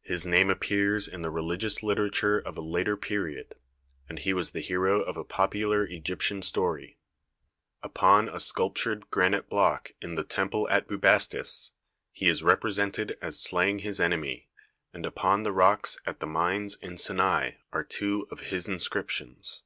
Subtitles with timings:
[0.00, 3.56] His name appears in the religious literature of a later period,
[4.08, 6.98] and he was the hero of a popular Egyptian story.
[7.82, 11.72] Upon a sculptured granite block in the temple at Bubastis
[12.10, 14.48] he is represented as slaying his enemy,
[14.94, 19.62] and upon the rocks at the mines in Sinai are two of his inscriptions.